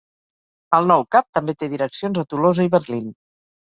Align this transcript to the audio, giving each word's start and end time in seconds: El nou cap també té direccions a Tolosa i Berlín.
El 0.77 0.87
nou 0.93 1.03
cap 1.15 1.29
també 1.39 1.55
té 1.59 1.69
direccions 1.73 2.21
a 2.23 2.27
Tolosa 2.33 2.67
i 2.69 2.73
Berlín. 2.77 3.07